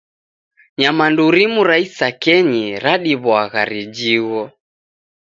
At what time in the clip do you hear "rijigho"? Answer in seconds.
3.69-4.43